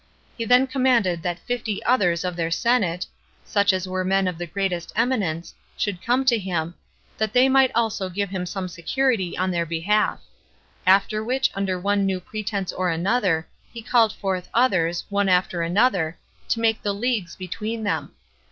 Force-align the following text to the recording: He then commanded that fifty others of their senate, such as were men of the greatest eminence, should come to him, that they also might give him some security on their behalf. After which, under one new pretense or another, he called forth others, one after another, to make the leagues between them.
He 0.35 0.45
then 0.45 0.65
commanded 0.65 1.21
that 1.21 1.37
fifty 1.37 1.83
others 1.83 2.25
of 2.25 2.35
their 2.35 2.49
senate, 2.49 3.05
such 3.45 3.71
as 3.71 3.87
were 3.87 4.03
men 4.03 4.27
of 4.27 4.39
the 4.39 4.47
greatest 4.47 4.91
eminence, 4.95 5.53
should 5.77 6.01
come 6.01 6.25
to 6.25 6.39
him, 6.39 6.73
that 7.19 7.33
they 7.33 7.45
also 7.75 8.09
might 8.09 8.15
give 8.15 8.31
him 8.31 8.47
some 8.47 8.67
security 8.67 9.37
on 9.37 9.51
their 9.51 9.63
behalf. 9.67 10.19
After 10.87 11.23
which, 11.23 11.51
under 11.53 11.79
one 11.79 12.07
new 12.07 12.19
pretense 12.19 12.73
or 12.73 12.89
another, 12.89 13.47
he 13.71 13.83
called 13.83 14.13
forth 14.13 14.49
others, 14.55 15.03
one 15.09 15.29
after 15.29 15.61
another, 15.61 16.17
to 16.49 16.59
make 16.59 16.81
the 16.81 16.93
leagues 16.95 17.35
between 17.35 17.83
them. 17.83 18.13